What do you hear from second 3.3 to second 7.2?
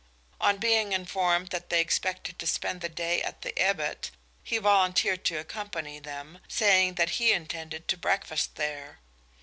the Ebbitt, he volunteered to accompany them, saying that